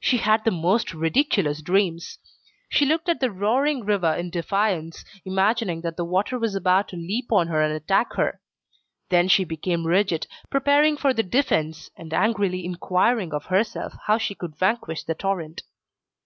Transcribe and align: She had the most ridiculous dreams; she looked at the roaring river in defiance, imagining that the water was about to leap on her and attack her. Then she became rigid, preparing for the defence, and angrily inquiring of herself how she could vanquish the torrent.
She 0.00 0.16
had 0.16 0.42
the 0.46 0.50
most 0.50 0.94
ridiculous 0.94 1.60
dreams; 1.60 2.18
she 2.70 2.86
looked 2.86 3.10
at 3.10 3.20
the 3.20 3.30
roaring 3.30 3.84
river 3.84 4.10
in 4.14 4.30
defiance, 4.30 5.04
imagining 5.26 5.82
that 5.82 5.98
the 5.98 6.04
water 6.06 6.38
was 6.38 6.54
about 6.54 6.88
to 6.88 6.96
leap 6.96 7.30
on 7.30 7.48
her 7.48 7.60
and 7.60 7.74
attack 7.74 8.14
her. 8.14 8.40
Then 9.10 9.28
she 9.28 9.44
became 9.44 9.86
rigid, 9.86 10.26
preparing 10.48 10.96
for 10.96 11.12
the 11.12 11.22
defence, 11.22 11.90
and 11.94 12.14
angrily 12.14 12.64
inquiring 12.64 13.34
of 13.34 13.44
herself 13.44 13.92
how 14.06 14.16
she 14.16 14.34
could 14.34 14.56
vanquish 14.56 15.04
the 15.04 15.14
torrent. 15.14 15.60